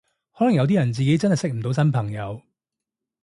[0.35, 2.41] 可能有啲人自己真係識唔到新朋友